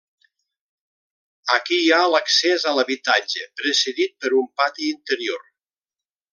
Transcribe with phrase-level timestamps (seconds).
[1.57, 5.49] Aquí hi ha l'accés a l'habitatge, precedit per un pati interior.